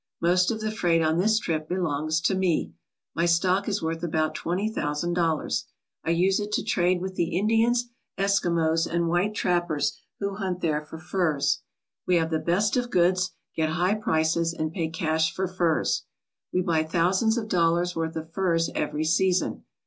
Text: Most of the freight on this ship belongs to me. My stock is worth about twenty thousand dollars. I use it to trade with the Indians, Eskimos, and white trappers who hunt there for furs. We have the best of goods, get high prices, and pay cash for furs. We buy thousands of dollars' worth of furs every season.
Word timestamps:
Most 0.19 0.49
of 0.49 0.61
the 0.61 0.71
freight 0.71 1.03
on 1.03 1.19
this 1.19 1.39
ship 1.39 1.69
belongs 1.69 2.19
to 2.21 2.33
me. 2.33 2.73
My 3.13 3.27
stock 3.27 3.67
is 3.67 3.83
worth 3.83 4.01
about 4.01 4.33
twenty 4.33 4.67
thousand 4.67 5.13
dollars. 5.13 5.65
I 6.03 6.09
use 6.09 6.39
it 6.39 6.51
to 6.53 6.63
trade 6.63 7.01
with 7.01 7.13
the 7.13 7.37
Indians, 7.37 7.89
Eskimos, 8.17 8.91
and 8.91 9.09
white 9.09 9.35
trappers 9.35 9.99
who 10.19 10.37
hunt 10.37 10.61
there 10.61 10.81
for 10.81 10.97
furs. 10.97 11.61
We 12.07 12.15
have 12.15 12.31
the 12.31 12.39
best 12.39 12.75
of 12.77 12.89
goods, 12.89 13.33
get 13.55 13.69
high 13.69 13.93
prices, 13.93 14.53
and 14.55 14.73
pay 14.73 14.89
cash 14.89 15.31
for 15.35 15.47
furs. 15.47 16.01
We 16.51 16.61
buy 16.61 16.81
thousands 16.83 17.37
of 17.37 17.47
dollars' 17.47 17.95
worth 17.95 18.15
of 18.15 18.33
furs 18.33 18.71
every 18.73 19.03
season. 19.05 19.65